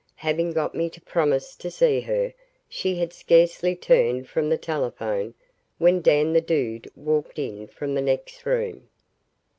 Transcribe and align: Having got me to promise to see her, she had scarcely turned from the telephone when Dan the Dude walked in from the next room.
Having 0.15 0.53
got 0.53 0.73
me 0.73 0.89
to 0.89 1.01
promise 1.01 1.55
to 1.55 1.69
see 1.69 2.01
her, 2.01 2.33
she 2.67 2.95
had 2.95 3.13
scarcely 3.13 3.75
turned 3.75 4.27
from 4.27 4.49
the 4.49 4.57
telephone 4.57 5.35
when 5.77 6.01
Dan 6.01 6.33
the 6.33 6.41
Dude 6.41 6.89
walked 6.95 7.37
in 7.37 7.67
from 7.67 7.93
the 7.93 8.01
next 8.01 8.43
room. 8.47 8.89